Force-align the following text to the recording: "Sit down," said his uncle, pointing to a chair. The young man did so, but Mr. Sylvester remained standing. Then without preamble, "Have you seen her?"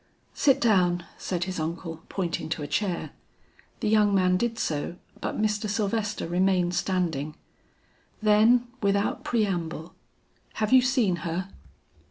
"Sit 0.33 0.59
down," 0.59 1.05
said 1.19 1.43
his 1.43 1.59
uncle, 1.59 2.01
pointing 2.09 2.49
to 2.49 2.63
a 2.63 2.67
chair. 2.67 3.11
The 3.81 3.87
young 3.87 4.15
man 4.15 4.35
did 4.35 4.57
so, 4.57 4.95
but 5.19 5.39
Mr. 5.39 5.69
Sylvester 5.69 6.27
remained 6.27 6.73
standing. 6.73 7.35
Then 8.19 8.65
without 8.81 9.23
preamble, 9.23 9.93
"Have 10.53 10.73
you 10.73 10.81
seen 10.81 11.17
her?" 11.17 11.49